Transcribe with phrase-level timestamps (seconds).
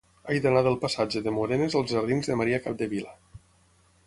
[0.35, 3.15] He d'anar del passatge de Morenes als jardins de Maria Capdevila.